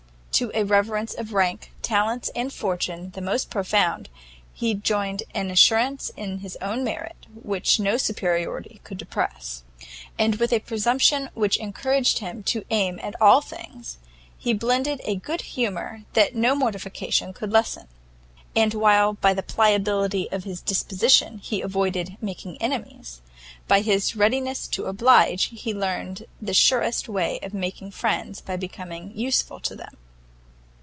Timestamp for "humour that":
15.41-16.33